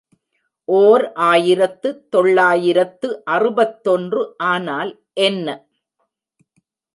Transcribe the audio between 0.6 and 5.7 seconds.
ஓர் ஆயிரத்து தொள்ளாயிரத்து அறுபத்தொன்று ஆனால் என்ன?